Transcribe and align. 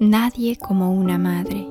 nadie 0.00 0.56
como 0.56 0.92
una 0.92 1.18
madre. 1.18 1.66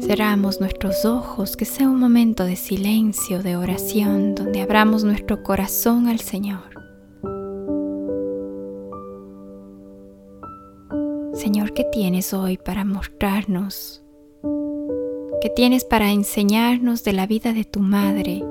Cerramos 0.00 0.60
nuestros 0.60 1.04
ojos, 1.04 1.56
que 1.56 1.64
sea 1.64 1.88
un 1.88 1.98
momento 1.98 2.44
de 2.44 2.56
silencio, 2.56 3.42
de 3.42 3.56
oración, 3.56 4.34
donde 4.34 4.60
abramos 4.60 5.04
nuestro 5.04 5.42
corazón 5.42 6.08
al 6.08 6.20
Señor. 6.20 6.72
Señor, 11.34 11.72
¿qué 11.72 11.84
tienes 11.84 12.34
hoy 12.34 12.58
para 12.58 12.84
mostrarnos? 12.84 14.02
¿Qué 15.40 15.48
tienes 15.48 15.84
para 15.84 16.12
enseñarnos 16.12 17.04
de 17.04 17.12
la 17.12 17.26
vida 17.26 17.52
de 17.52 17.64
tu 17.64 17.80
madre? 17.80 18.44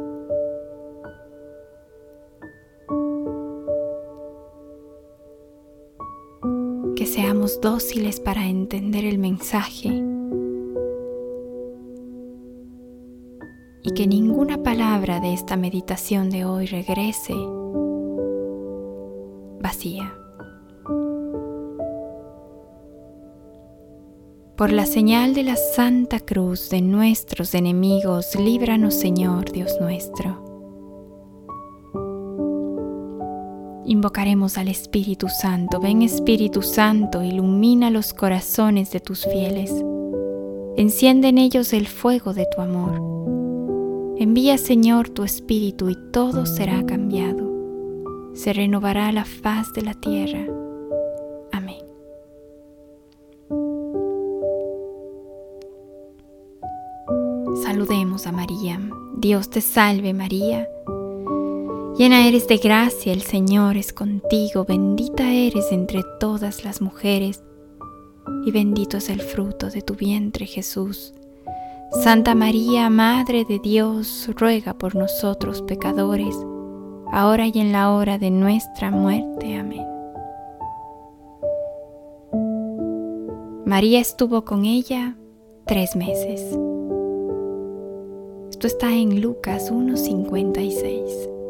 Dóciles 7.60 8.20
para 8.20 8.48
entender 8.48 9.04
el 9.04 9.18
mensaje 9.18 9.90
y 13.84 13.94
que 13.94 14.08
ninguna 14.08 14.62
palabra 14.64 15.20
de 15.20 15.34
esta 15.34 15.58
meditación 15.58 16.30
de 16.30 16.46
hoy 16.46 16.68
regrese 16.68 17.34
vacía. 19.60 20.16
Por 24.56 24.72
la 24.72 24.86
señal 24.86 25.34
de 25.34 25.44
la 25.44 25.56
Santa 25.56 26.20
Cruz 26.20 26.70
de 26.70 26.82
nuestros 26.82 27.56
enemigos, 27.56 28.36
líbranos 28.36 28.94
Señor 28.94 29.52
Dios 29.52 29.76
nuestro. 29.82 30.51
Invocaremos 33.92 34.58
al 34.58 34.70
Espíritu 34.70 35.28
Santo. 35.28 35.80
Ven 35.80 36.02
Espíritu 36.02 36.62
Santo, 36.62 37.22
ilumina 37.22 37.90
los 37.90 38.14
corazones 38.14 38.92
de 38.92 39.02
tus 39.02 39.26
fieles. 39.26 39.72
Enciende 40.78 41.28
en 41.28 41.38
ellos 41.38 41.74
el 41.74 41.88
fuego 41.88 42.34
de 42.34 42.48
tu 42.56 42.62
amor 42.62 43.12
Envía 44.22 44.60
Señor 44.60 45.10
tu 45.10 45.24
Espíritu 45.24 45.90
y 45.90 45.98
todo 46.12 46.46
será 46.46 46.86
cambiado. 46.86 47.50
Se 48.36 48.54
renovará 48.54 49.12
la 49.12 49.26
faz 49.26 49.74
de 49.74 49.82
la 49.82 49.96
tierra. 49.96 50.46
Amén. 51.52 51.84
Saludemos 57.64 58.28
a 58.28 58.32
María. 58.32 58.80
Dios 59.18 59.50
te 59.50 59.60
salve 59.60 60.14
María. 60.14 60.70
Llena 62.02 62.28
eres 62.28 62.48
de 62.48 62.58
gracia, 62.58 63.14
el 63.14 63.22
Señor 63.22 63.78
es 63.78 63.94
contigo, 63.94 64.66
bendita 64.66 65.32
eres 65.32 65.72
entre 65.72 66.02
todas 66.20 66.66
las 66.66 66.82
mujeres, 66.82 67.44
y 68.44 68.50
bendito 68.50 68.98
es 68.98 69.08
el 69.08 69.22
fruto 69.22 69.70
de 69.70 69.84
tu 69.84 69.94
vientre 69.94 70.48
Jesús. 70.48 71.14
Santa 71.92 72.34
María, 72.34 72.90
Madre 72.90 73.46
de 73.46 73.60
Dios, 73.60 74.32
ruega 74.36 74.74
por 74.74 74.96
nosotros 74.96 75.62
pecadores, 75.62 76.36
ahora 77.12 77.46
y 77.46 77.60
en 77.60 77.72
la 77.72 77.92
hora 77.92 78.18
de 78.18 78.32
nuestra 78.32 78.90
muerte. 78.90 79.56
Amén. 79.58 79.86
María 83.64 84.00
estuvo 84.00 84.44
con 84.44 84.66
ella 84.66 85.18
tres 85.68 85.96
meses. 85.96 86.42
Esto 88.50 88.66
está 88.66 88.92
en 88.92 89.22
Lucas 89.22 89.72
1.56. 89.72 91.41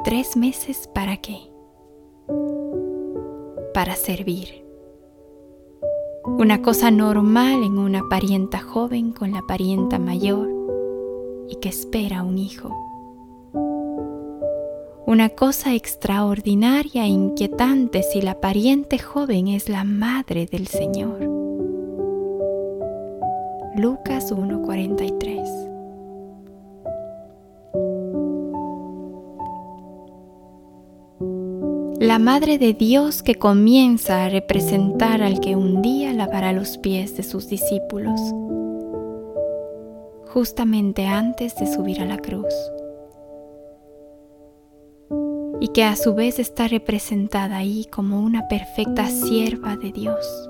¿Y 0.00 0.02
tres 0.02 0.36
meses 0.36 0.88
para 0.94 1.18
qué? 1.18 1.36
Para 3.74 3.94
servir 3.96 4.64
una 6.24 6.62
cosa 6.62 6.90
normal 6.90 7.62
en 7.64 7.78
una 7.78 8.08
parienta 8.08 8.60
joven 8.60 9.12
con 9.12 9.32
la 9.32 9.42
parienta 9.42 9.98
mayor 9.98 10.48
y 11.48 11.56
que 11.56 11.68
espera 11.68 12.22
un 12.22 12.38
hijo. 12.38 12.74
Una 15.06 15.28
cosa 15.28 15.74
extraordinaria 15.74 17.04
e 17.04 17.08
inquietante 17.08 18.02
si 18.02 18.22
la 18.22 18.40
pariente 18.40 18.98
joven 18.98 19.48
es 19.48 19.68
la 19.68 19.84
madre 19.84 20.46
del 20.46 20.66
Señor. 20.66 21.20
Lucas 23.76 24.32
1:43 24.32 25.69
la 32.00 32.18
Madre 32.18 32.56
de 32.56 32.72
Dios 32.72 33.22
que 33.22 33.34
comienza 33.34 34.24
a 34.24 34.30
representar 34.30 35.20
al 35.20 35.38
que 35.38 35.54
un 35.54 35.82
día 35.82 36.14
lavará 36.14 36.54
los 36.54 36.78
pies 36.78 37.14
de 37.18 37.22
sus 37.22 37.48
discípulos, 37.48 38.18
justamente 40.28 41.06
antes 41.06 41.54
de 41.56 41.70
subir 41.70 42.00
a 42.00 42.06
la 42.06 42.16
cruz, 42.16 42.54
y 45.60 45.68
que 45.68 45.84
a 45.84 45.94
su 45.94 46.14
vez 46.14 46.38
está 46.38 46.68
representada 46.68 47.58
ahí 47.58 47.84
como 47.92 48.18
una 48.18 48.48
perfecta 48.48 49.06
sierva 49.08 49.76
de 49.76 49.92
Dios. 49.92 50.48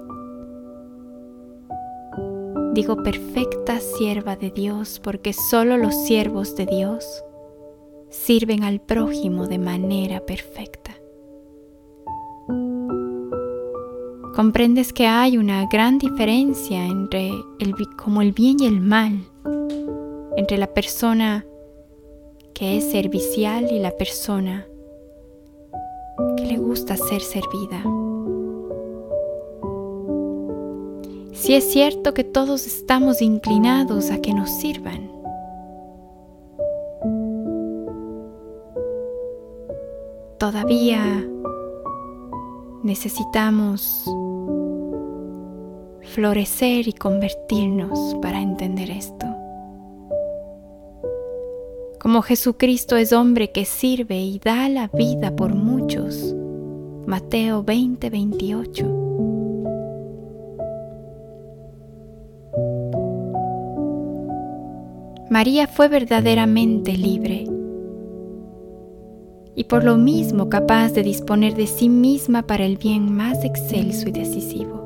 Digo 2.75 3.03
perfecta 3.03 3.81
sierva 3.81 4.37
de 4.37 4.53
Dios 4.53 5.01
porque 5.03 5.33
solo 5.33 5.77
los 5.79 5.97
siervos 6.05 6.55
de 6.55 6.67
Dios 6.67 7.25
sirven 8.09 8.63
al 8.63 8.81
prójimo 8.81 9.49
de 9.49 9.59
manera 9.59 10.21
perfecta. 10.21 11.00
Comprendes 14.35 14.93
que 14.93 15.07
hay 15.07 15.37
una 15.37 15.67
gran 15.67 15.99
diferencia 15.99 16.87
entre 16.87 17.31
el, 17.59 17.75
como 17.97 18.23
el 18.23 18.33
bien 18.33 18.57
y 18.61 18.67
el 18.67 18.81
mal, 18.81 19.19
entre 20.37 20.59
la 20.59 20.73
persona 20.73 21.45
que 22.55 22.77
es 22.77 22.91
servicial 22.91 23.69
y 23.71 23.79
la 23.79 23.91
persona 23.93 24.67
que 26.37 26.45
le 26.45 26.59
gusta 26.59 26.97
ser 26.97 27.21
servida. 27.21 27.83
Si 31.33 31.55
es 31.55 31.65
cierto 31.65 32.13
que 32.13 32.23
todos 32.23 32.67
estamos 32.67 33.23
inclinados 33.23 34.11
a 34.11 34.21
que 34.21 34.35
nos 34.35 34.51
sirvan, 34.51 35.11
todavía 40.39 41.27
necesitamos 42.83 44.05
florecer 46.21 46.87
y 46.87 46.93
convertirnos 46.93 48.15
para 48.21 48.43
entender 48.43 48.91
esto. 48.91 49.25
Como 51.99 52.21
Jesucristo 52.21 52.99
es 52.99 53.15
hombre 53.15 53.53
que 53.53 53.65
sirve 53.65 54.21
y 54.21 54.39
da 54.39 54.69
la 54.69 54.89
vida 54.89 55.35
por 55.35 55.55
muchos. 55.55 56.35
Mateo 57.07 57.63
20, 57.63 58.11
28. 58.11 58.87
María 65.31 65.67
fue 65.69 65.89
verdaderamente 65.89 66.99
libre 66.99 67.47
y 69.55 69.65
por 69.65 69.85
lo 69.85 69.97
mismo 69.97 70.51
capaz 70.51 70.93
de 70.93 71.03
disponer 71.03 71.55
de 71.55 71.67
sí 71.67 71.89
misma 71.89 72.47
para 72.47 72.67
el 72.67 72.77
bien 72.77 73.11
más 73.11 73.43
excelso 73.43 74.07
y 74.11 74.13
decisivo. 74.13 74.80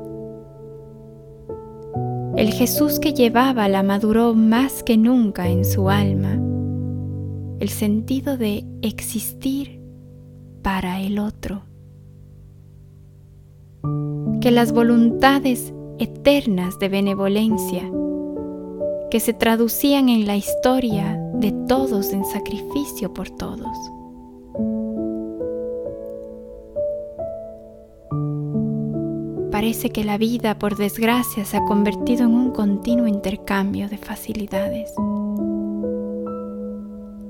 El 2.37 2.51
Jesús 2.51 2.99
que 2.99 3.13
llevaba 3.13 3.69
la 3.69 3.81
maduró 3.81 4.33
más 4.33 4.83
que 4.83 4.97
nunca 4.97 5.47
en 5.47 5.63
su 5.63 5.89
alma 5.89 6.37
el 7.61 7.69
sentido 7.69 8.35
de 8.37 8.65
existir 8.81 9.81
para 10.61 10.99
el 10.99 11.17
otro. 11.19 11.63
Que 14.41 14.51
las 14.51 14.73
voluntades 14.73 15.73
eternas 15.97 16.77
de 16.77 16.89
benevolencia 16.89 17.89
que 19.09 19.21
se 19.21 19.31
traducían 19.31 20.09
en 20.09 20.27
la 20.27 20.35
historia 20.35 21.17
de 21.35 21.53
todos 21.69 22.11
en 22.11 22.25
sacrificio 22.25 23.13
por 23.13 23.29
todos 23.29 23.77
Parece 29.55 29.89
que 29.89 30.03
la 30.03 30.17
vida, 30.17 30.59
por 30.59 30.75
desgracia, 30.75 31.45
se 31.45 31.55
ha 31.55 31.63
convertido 31.63 32.25
en 32.25 32.31
un 32.31 32.51
continuo 32.51 33.07
intercambio 33.07 33.87
de 33.87 33.97
facilidades. 33.97 34.93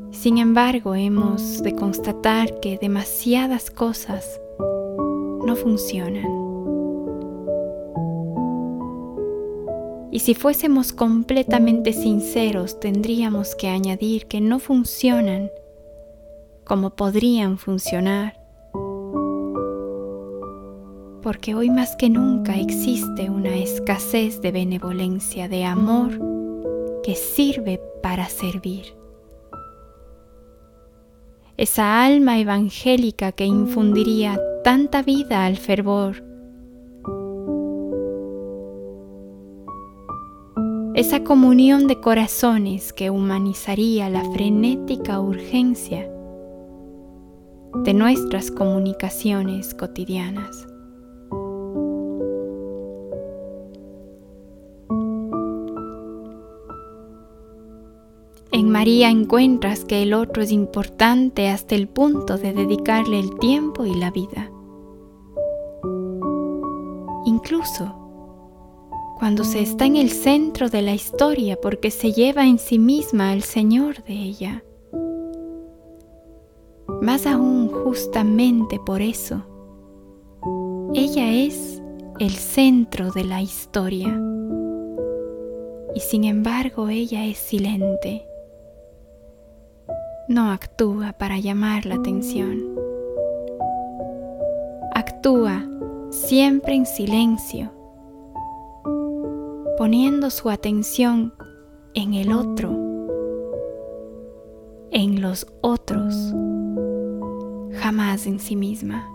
Sin 0.09 0.39
embargo, 0.39 0.95
hemos 0.95 1.61
de 1.61 1.75
constatar 1.75 2.59
que 2.61 2.79
demasiadas 2.79 3.69
cosas 3.69 4.41
no 5.45 5.55
funcionan. 5.55 6.25
Y 10.11 10.17
si 10.17 10.33
fuésemos 10.33 10.93
completamente 10.93 11.93
sinceros, 11.93 12.79
tendríamos 12.79 13.53
que 13.53 13.67
añadir 13.67 14.25
que 14.25 14.41
no 14.41 14.57
funcionan 14.57 15.51
como 16.63 16.95
podrían 16.95 17.59
funcionar 17.59 18.44
porque 21.25 21.55
hoy 21.55 21.71
más 21.71 21.95
que 21.95 22.07
nunca 22.07 22.55
existe 22.55 23.31
una 23.31 23.55
escasez 23.55 24.41
de 24.41 24.51
benevolencia, 24.51 25.49
de 25.49 25.65
amor 25.65 26.11
que 27.03 27.15
sirve 27.15 27.81
para 28.03 28.29
servir. 28.29 28.95
Esa 31.57 32.05
alma 32.05 32.37
evangélica 32.37 33.31
que 33.31 33.45
infundiría 33.45 34.39
tanta 34.63 35.01
vida 35.01 35.47
al 35.47 35.57
fervor, 35.57 36.23
esa 40.93 41.23
comunión 41.23 41.87
de 41.87 41.99
corazones 42.01 42.93
que 42.93 43.09
humanizaría 43.09 44.11
la 44.11 44.23
frenética 44.31 45.19
urgencia 45.19 46.07
de 47.83 47.93
nuestras 47.95 48.51
comunicaciones 48.51 49.73
cotidianas. 49.73 50.67
En 58.55 58.69
María 58.69 59.09
encuentras 59.09 59.83
que 59.83 60.01
el 60.01 60.13
otro 60.13 60.41
es 60.41 60.49
importante 60.49 61.49
hasta 61.49 61.75
el 61.75 61.89
punto 61.89 62.37
de 62.37 62.53
dedicarle 62.53 63.19
el 63.19 63.37
tiempo 63.37 63.83
y 63.83 63.93
la 63.93 64.11
vida. 64.11 64.49
Incluso 67.25 67.93
cuando 69.19 69.43
se 69.43 69.59
está 69.59 69.83
en 69.83 69.97
el 69.97 70.09
centro 70.09 70.69
de 70.69 70.83
la 70.83 70.93
historia 70.93 71.59
porque 71.61 71.91
se 71.91 72.13
lleva 72.13 72.47
en 72.47 72.57
sí 72.57 72.79
misma 72.79 73.31
al 73.31 73.41
Señor 73.41 74.01
de 74.05 74.13
ella. 74.13 74.63
Más 77.01 77.27
aún 77.27 77.67
justamente 77.67 78.79
por 78.79 79.01
eso, 79.01 79.43
ella 80.93 81.29
es 81.29 81.81
el 82.19 82.31
centro 82.31 83.11
de 83.11 83.25
la 83.25 83.41
historia 83.41 84.17
y 85.93 85.99
sin 85.99 86.23
embargo 86.23 86.87
ella 86.87 87.25
es 87.25 87.37
silente 87.37 88.25
no 90.27 90.51
actúa 90.51 91.13
para 91.13 91.39
llamar 91.39 91.85
la 91.85 91.95
atención. 91.95 92.75
Actúa 94.93 95.63
siempre 96.09 96.73
en 96.73 96.85
silencio, 96.85 97.71
poniendo 99.77 100.29
su 100.29 100.49
atención 100.49 101.33
en 101.93 102.13
el 102.13 102.31
otro, 102.33 102.71
en 104.91 105.21
los 105.21 105.45
otros, 105.61 106.15
jamás 107.73 108.25
en 108.25 108.39
sí 108.39 108.55
misma. 108.55 109.11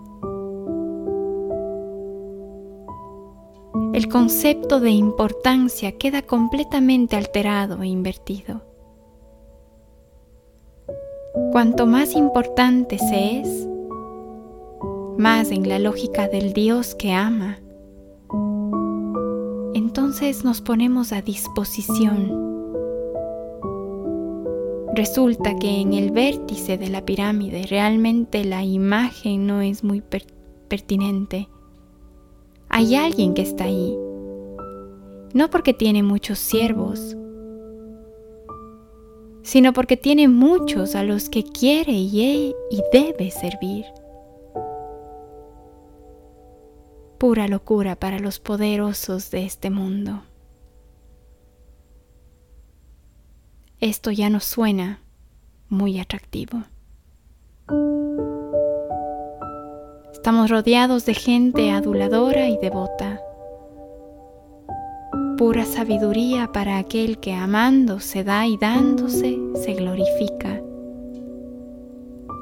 El 3.93 4.09
concepto 4.09 4.79
de 4.79 4.91
importancia 4.91 5.93
queda 5.99 6.23
completamente 6.23 7.17
alterado 7.17 7.83
e 7.83 7.89
invertido. 7.89 8.70
Cuanto 11.53 11.85
más 11.85 12.15
importante 12.15 12.97
se 12.97 13.41
es, 13.41 13.69
más 15.19 15.51
en 15.51 15.69
la 15.69 15.81
lógica 15.81 16.29
del 16.29 16.53
Dios 16.53 16.95
que 16.95 17.13
ama, 17.13 17.59
entonces 19.75 20.45
nos 20.45 20.61
ponemos 20.61 21.13
a 21.13 21.23
disposición. 21.23 22.31
Resulta 24.95 25.57
que 25.57 25.81
en 25.81 25.93
el 25.95 26.13
vértice 26.13 26.79
de 26.79 26.89
la 26.89 27.05
pirámide 27.05 27.67
realmente 27.69 28.45
la 28.45 28.63
imagen 28.63 29.49
no 29.49 29.61
es 29.61 29.83
muy 29.83 30.05
pertinente. 30.69 31.49
Hay 32.69 32.95
alguien 32.95 33.35
que 33.35 33.43
está 33.43 33.65
ahí, 33.65 33.99
no 35.35 35.51
porque 35.51 35.75
tiene 35.75 36.05
muchos 36.05 36.39
siervos, 36.39 37.17
sino 39.43 39.73
porque 39.73 39.97
tiene 39.97 40.29
muchos 40.29 40.95
a 40.95 41.03
los 41.03 41.29
que 41.29 41.45
quiere 41.45 41.93
y, 41.93 42.55
y 42.71 42.83
debe 42.93 43.31
servir. 43.31 43.87
Pura 47.19 47.49
locura 47.49 47.97
para 47.97 48.19
los 48.19 48.39
poderosos 48.39 49.31
de 49.31 49.45
este 49.45 49.71
mundo. 49.71 50.23
Esto 53.81 54.11
ya 54.11 54.29
nos 54.29 54.45
suena 54.45 55.01
muy 55.69 55.99
atractivo. 56.01 56.65
Estamos 60.13 60.51
rodeados 60.51 61.07
de 61.07 61.15
gente 61.15 61.71
aduladora 61.71 62.49
y 62.49 62.59
devota 62.59 63.20
pura 65.41 65.65
sabiduría 65.65 66.53
para 66.53 66.77
aquel 66.77 67.17
que 67.17 67.33
amando 67.33 67.99
se 67.99 68.25
da 68.25 68.47
y 68.47 68.59
dándose 68.59 69.39
se 69.55 69.73
glorifica 69.73 70.61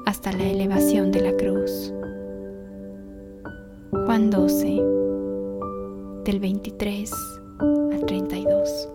hasta 0.05 0.33
la 0.33 0.43
elevación 0.43 1.13
de 1.13 1.21
la 1.21 1.33
cruz. 1.37 1.95
Juan 4.05 4.31
12, 4.31 4.83
del 6.25 6.41
23 6.41 7.13
al 7.93 8.05
32. 8.05 8.89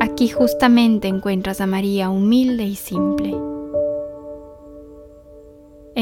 Aquí 0.00 0.30
justamente 0.30 1.08
encuentras 1.08 1.60
a 1.60 1.66
María 1.66 2.08
humilde 2.08 2.64
y 2.64 2.76
simple 2.76 3.53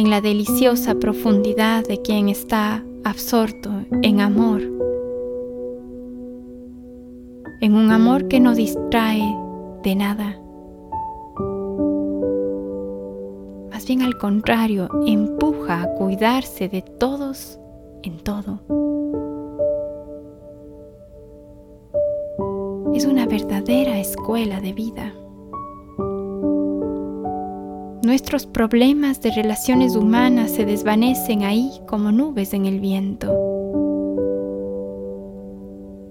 en 0.02 0.10
la 0.10 0.20
deliciosa 0.20 0.96
profundidad 0.96 1.86
de 1.86 2.02
quien 2.02 2.28
está 2.28 2.84
absorto 3.04 3.70
en 4.02 4.20
amor, 4.20 4.60
en 7.60 7.74
un 7.76 7.92
amor 7.92 8.26
que 8.26 8.40
no 8.40 8.52
distrae 8.56 9.22
de 9.84 9.94
nada. 9.94 10.40
Más 13.70 13.86
bien 13.86 14.02
al 14.02 14.18
contrario, 14.18 14.88
empuja 15.06 15.82
a 15.82 15.94
cuidarse 15.94 16.68
de 16.68 16.82
todos 16.82 17.60
en 18.02 18.18
todo. 18.18 18.58
Es 22.92 23.06
una 23.06 23.26
verdadera 23.26 24.00
escuela 24.00 24.60
de 24.60 24.72
vida. 24.72 25.14
Nuestros 28.12 28.44
problemas 28.44 29.22
de 29.22 29.30
relaciones 29.30 29.96
humanas 29.96 30.50
se 30.50 30.66
desvanecen 30.66 31.44
ahí 31.44 31.70
como 31.88 32.12
nubes 32.12 32.52
en 32.52 32.66
el 32.66 32.78
viento. 32.78 33.32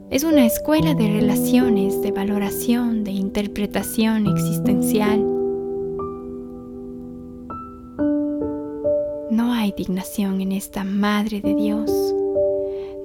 Es 0.10 0.24
una 0.24 0.44
escuela 0.48 0.96
de 0.96 1.12
relaciones, 1.12 2.02
de 2.02 2.12
valoración, 2.12 3.04
de 3.04 3.12
interpretación 3.12 4.26
existencial. 4.26 5.24
No 9.30 9.54
hay 9.54 9.72
dignación 9.78 10.42
en 10.42 10.54
esta 10.54 10.84
Madre 10.84 11.40
de 11.40 11.54
Dios. 11.54 11.92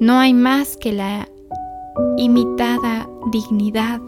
No 0.00 0.14
hay 0.18 0.32
más 0.32 0.78
que 0.78 0.94
la 0.94 1.28
imitada 2.16 3.06
dignidad 3.30 4.00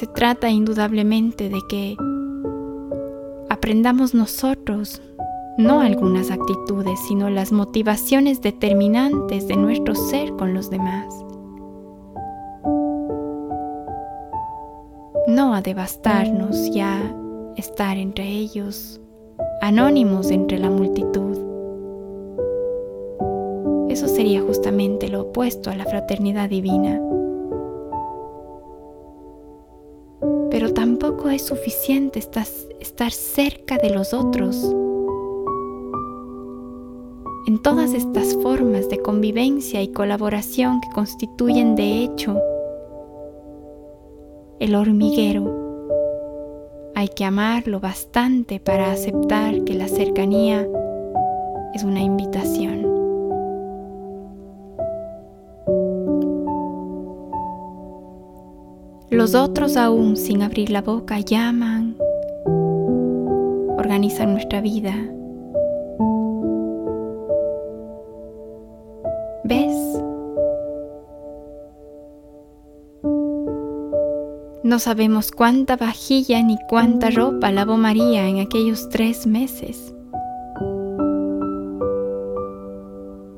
Se 0.00 0.06
trata 0.06 0.48
indudablemente 0.48 1.50
de 1.50 1.60
que 1.68 1.94
aprendamos 3.50 4.14
nosotros 4.14 5.02
no 5.58 5.82
algunas 5.82 6.30
actitudes, 6.30 6.98
sino 7.06 7.28
las 7.28 7.52
motivaciones 7.52 8.40
determinantes 8.40 9.46
de 9.46 9.56
nuestro 9.56 9.94
ser 9.94 10.32
con 10.36 10.54
los 10.54 10.70
demás. 10.70 11.04
No 15.26 15.52
a 15.52 15.60
devastarnos 15.60 16.74
ya 16.74 17.14
estar 17.58 17.98
entre 17.98 18.26
ellos, 18.26 19.02
anónimos 19.60 20.30
entre 20.30 20.58
la 20.58 20.70
multitud. 20.70 21.36
Eso 23.90 24.08
sería 24.08 24.40
justamente 24.40 25.10
lo 25.10 25.24
opuesto 25.24 25.68
a 25.68 25.76
la 25.76 25.84
fraternidad 25.84 26.48
divina. 26.48 26.98
Suficiente 31.40 32.18
estar 32.18 33.10
cerca 33.12 33.76
de 33.78 33.90
los 33.90 34.14
otros. 34.14 34.56
En 37.46 37.60
todas 37.62 37.94
estas 37.94 38.36
formas 38.42 38.88
de 38.88 38.98
convivencia 38.98 39.82
y 39.82 39.88
colaboración 39.88 40.80
que 40.80 40.90
constituyen 40.90 41.74
de 41.74 42.04
hecho 42.04 42.38
el 44.60 44.74
hormiguero, 44.74 45.60
hay 46.94 47.08
que 47.08 47.24
amarlo 47.24 47.80
bastante 47.80 48.60
para 48.60 48.92
aceptar 48.92 49.64
que 49.64 49.74
la 49.74 49.88
cercanía 49.88 50.68
es 51.74 51.82
una 51.82 52.00
invitación. 52.00 52.89
Los 59.20 59.34
otros 59.34 59.76
aún 59.76 60.16
sin 60.16 60.40
abrir 60.40 60.70
la 60.70 60.80
boca 60.80 61.20
llaman, 61.20 61.94
organizan 63.76 64.32
nuestra 64.32 64.62
vida. 64.62 64.94
¿Ves? 69.44 69.76
No 74.62 74.78
sabemos 74.78 75.32
cuánta 75.32 75.76
vajilla 75.76 76.42
ni 76.42 76.56
cuánta 76.70 77.10
ropa 77.10 77.52
lavó 77.52 77.76
María 77.76 78.26
en 78.26 78.38
aquellos 78.38 78.88
tres 78.88 79.26
meses. 79.26 79.94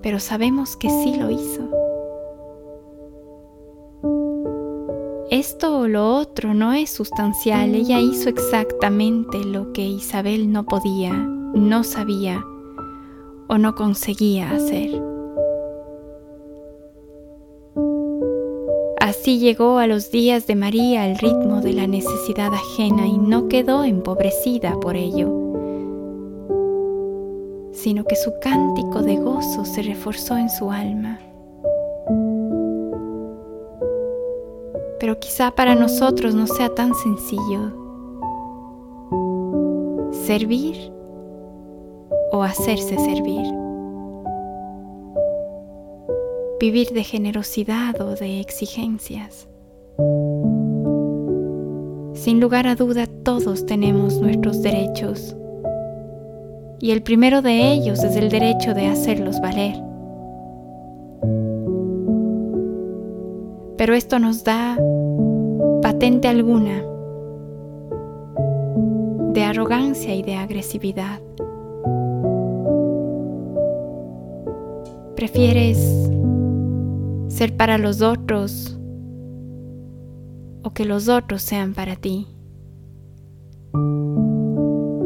Pero 0.00 0.20
sabemos 0.20 0.76
que 0.76 0.88
sí 0.88 1.16
lo 1.18 1.28
hizo. 1.28 1.81
Esto 5.62 5.78
o 5.78 5.86
lo 5.86 6.16
otro 6.16 6.54
no 6.54 6.72
es 6.72 6.90
sustancial, 6.90 7.76
ella 7.76 8.00
hizo 8.00 8.28
exactamente 8.28 9.44
lo 9.44 9.72
que 9.72 9.82
Isabel 9.82 10.50
no 10.50 10.64
podía, 10.64 11.12
no 11.12 11.84
sabía 11.84 12.44
o 13.48 13.58
no 13.58 13.76
conseguía 13.76 14.50
hacer. 14.50 15.00
Así 18.98 19.38
llegó 19.38 19.78
a 19.78 19.86
los 19.86 20.10
días 20.10 20.48
de 20.48 20.56
María 20.56 21.06
el 21.08 21.16
ritmo 21.16 21.60
de 21.60 21.74
la 21.74 21.86
necesidad 21.86 22.52
ajena 22.52 23.06
y 23.06 23.16
no 23.16 23.46
quedó 23.46 23.84
empobrecida 23.84 24.80
por 24.80 24.96
ello, 24.96 25.28
sino 27.70 28.02
que 28.02 28.16
su 28.16 28.32
cántico 28.40 29.00
de 29.00 29.14
gozo 29.14 29.64
se 29.64 29.82
reforzó 29.82 30.36
en 30.36 30.50
su 30.50 30.72
alma. 30.72 31.20
Pero 35.12 35.20
quizá 35.20 35.50
para 35.50 35.74
nosotros 35.74 36.34
no 36.34 36.46
sea 36.46 36.70
tan 36.74 36.94
sencillo. 36.94 37.70
Servir 40.24 40.90
o 42.32 42.42
hacerse 42.42 42.96
servir. 42.96 43.44
Vivir 46.58 46.92
de 46.94 47.04
generosidad 47.04 48.00
o 48.00 48.14
de 48.14 48.40
exigencias. 48.40 49.48
Sin 52.14 52.40
lugar 52.40 52.66
a 52.66 52.74
duda 52.74 53.06
todos 53.06 53.66
tenemos 53.66 54.18
nuestros 54.18 54.62
derechos 54.62 55.36
y 56.78 56.92
el 56.92 57.02
primero 57.02 57.42
de 57.42 57.70
ellos 57.72 58.02
es 58.02 58.16
el 58.16 58.30
derecho 58.30 58.72
de 58.72 58.86
hacerlos 58.86 59.42
valer. 59.42 59.91
Pero 63.82 63.94
esto 63.94 64.20
nos 64.20 64.44
da 64.44 64.78
patente 65.82 66.28
alguna 66.28 66.84
de 69.32 69.42
arrogancia 69.42 70.14
y 70.14 70.22
de 70.22 70.36
agresividad. 70.36 71.20
¿Prefieres 75.16 75.78
ser 77.26 77.56
para 77.56 77.76
los 77.76 78.02
otros 78.02 78.78
o 80.62 80.70
que 80.70 80.84
los 80.84 81.08
otros 81.08 81.42
sean 81.42 81.74
para 81.74 81.96
ti? 81.96 82.28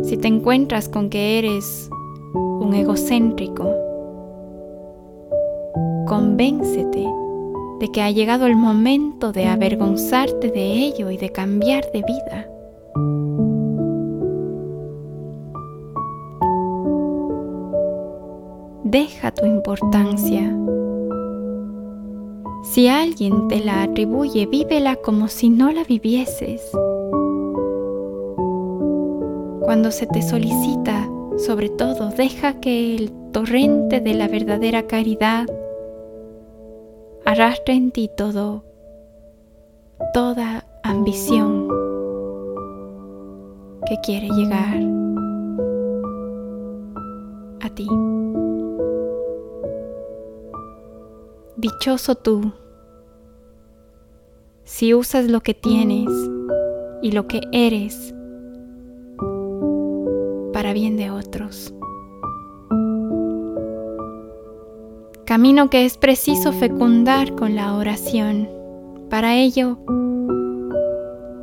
Si 0.02 0.18
te 0.18 0.28
encuentras 0.28 0.90
con 0.90 1.08
que 1.08 1.38
eres 1.38 1.88
un 2.60 2.74
egocéntrico, 2.74 3.70
convéncete 6.06 7.06
de 7.80 7.88
que 7.92 8.02
ha 8.02 8.10
llegado 8.10 8.46
el 8.46 8.56
momento 8.56 9.32
de 9.32 9.46
avergonzarte 9.46 10.50
de 10.50 10.72
ello 10.72 11.10
y 11.10 11.16
de 11.16 11.30
cambiar 11.30 11.84
de 11.92 12.02
vida. 12.02 12.48
Deja 18.84 19.32
tu 19.32 19.44
importancia. 19.44 20.56
Si 22.62 22.88
alguien 22.88 23.48
te 23.48 23.60
la 23.60 23.82
atribuye, 23.82 24.46
vívela 24.46 24.96
como 24.96 25.28
si 25.28 25.50
no 25.50 25.70
la 25.72 25.84
vivieses. 25.84 26.62
Cuando 29.62 29.90
se 29.90 30.06
te 30.06 30.22
solicita, 30.22 31.08
sobre 31.36 31.68
todo, 31.68 32.10
deja 32.10 32.60
que 32.60 32.94
el 32.94 33.12
torrente 33.32 34.00
de 34.00 34.14
la 34.14 34.28
verdadera 34.28 34.86
caridad 34.86 35.46
arrastra 37.26 37.74
en 37.74 37.90
ti 37.90 38.08
todo, 38.16 38.62
toda 40.14 40.64
ambición 40.84 41.68
que 43.84 43.96
quiere 44.00 44.28
llegar 44.28 44.80
a 47.60 47.74
ti. 47.74 47.88
Dichoso 51.56 52.14
tú 52.14 52.52
si 54.62 54.94
usas 54.94 55.28
lo 55.28 55.40
que 55.40 55.54
tienes 55.54 56.08
y 57.02 57.10
lo 57.10 57.26
que 57.26 57.40
eres 57.50 58.14
para 60.52 60.72
bien 60.72 60.96
de 60.96 61.10
otros. 61.10 61.75
Camino 65.36 65.68
que 65.68 65.84
es 65.84 65.98
preciso 65.98 66.50
fecundar 66.50 67.34
con 67.34 67.56
la 67.56 67.74
oración. 67.74 68.48
Para 69.10 69.36
ello, 69.36 69.76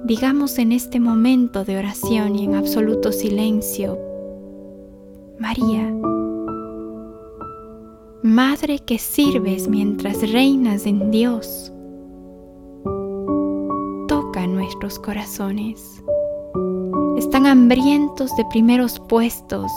digamos 0.03 0.57
en 0.57 0.71
este 0.71 0.99
momento 0.99 1.63
de 1.63 1.77
oración 1.77 2.35
y 2.35 2.45
en 2.45 2.55
absoluto 2.55 3.11
silencio, 3.11 3.99
María, 5.37 5.93
Madre 8.23 8.79
que 8.79 8.97
sirves 8.97 9.67
mientras 9.67 10.27
reinas 10.31 10.87
en 10.87 11.11
Dios, 11.11 11.71
toca 14.07 14.47
nuestros 14.47 14.97
corazones. 14.97 16.03
Están 17.15 17.45
hambrientos 17.45 18.35
de 18.37 18.45
primeros 18.49 18.99
puestos, 19.07 19.71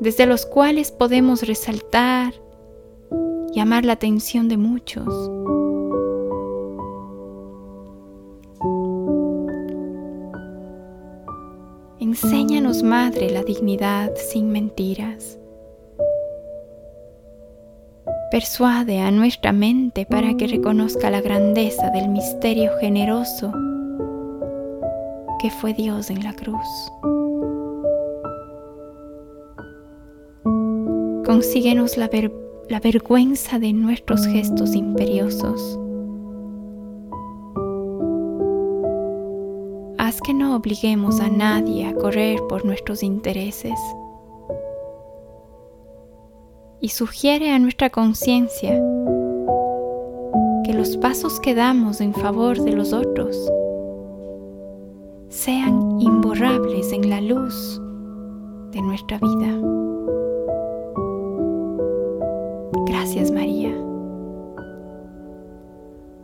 desde 0.00 0.26
los 0.26 0.46
cuales 0.46 0.90
podemos 0.90 1.46
resaltar, 1.46 2.34
llamar 3.52 3.84
la 3.84 3.92
atención 3.92 4.48
de 4.48 4.56
muchos. 4.56 5.06
Enséñanos, 12.00 12.82
Madre, 12.82 13.30
la 13.30 13.42
dignidad 13.42 14.10
sin 14.16 14.50
mentiras. 14.50 15.38
Persuade 18.30 19.00
a 19.00 19.10
nuestra 19.10 19.52
mente 19.52 20.06
para 20.06 20.36
que 20.36 20.46
reconozca 20.46 21.10
la 21.10 21.20
grandeza 21.20 21.90
del 21.90 22.08
misterio 22.08 22.72
generoso 22.80 23.52
que 25.40 25.50
fue 25.50 25.72
Dios 25.74 26.10
en 26.10 26.22
la 26.22 26.32
cruz. 26.32 26.66
Consíguenos 31.30 31.96
la, 31.96 32.10
la 32.68 32.80
vergüenza 32.80 33.60
de 33.60 33.72
nuestros 33.72 34.26
gestos 34.26 34.74
imperiosos. 34.74 35.78
Haz 39.96 40.20
que 40.20 40.34
no 40.34 40.56
obliguemos 40.56 41.20
a 41.20 41.28
nadie 41.28 41.86
a 41.86 41.94
correr 41.94 42.40
por 42.48 42.64
nuestros 42.64 43.04
intereses. 43.04 43.78
Y 46.80 46.88
sugiere 46.88 47.52
a 47.52 47.60
nuestra 47.60 47.90
conciencia 47.90 48.70
que 50.64 50.74
los 50.74 50.96
pasos 50.96 51.38
que 51.38 51.54
damos 51.54 52.00
en 52.00 52.12
favor 52.12 52.60
de 52.60 52.72
los 52.72 52.92
otros 52.92 53.36
sean 55.28 56.00
imborrables 56.00 56.92
en 56.92 57.08
la 57.08 57.20
luz 57.20 57.80
de 58.72 58.82
nuestra 58.82 59.18
vida. 59.18 59.79
Gracias 63.20 63.38
María 63.38 63.76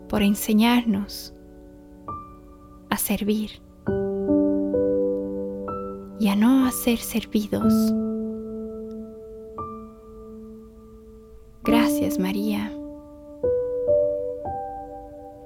por 0.08 0.22
enseñarnos 0.22 1.34
a 2.88 2.96
servir 2.96 3.60
y 6.18 6.28
a 6.28 6.36
no 6.36 6.64
a 6.64 6.70
ser 6.70 6.96
servidos. 6.96 7.92
Gracias 11.64 12.18
María 12.18 12.72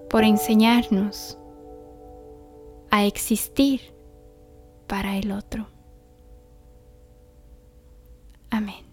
por 0.09 0.23
enseñarnos 0.23 1.37
a 2.93 3.05
existir 3.07 3.81
para 4.87 5.17
el 5.17 5.33
otro. 5.33 5.67
Amén. 8.51 8.90